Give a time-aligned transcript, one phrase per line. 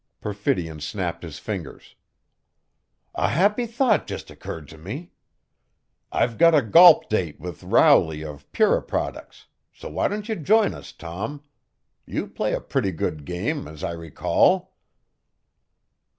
[0.19, 1.93] Perfidion snapped his fingers.
[3.13, 5.11] "A happy thought just occurred to me!
[6.11, 10.91] I've got a golp date with Rowley of Puriproducts, so why don't you join us,
[10.91, 11.43] Tom?
[12.07, 14.73] You play a pretty good game, as I recall."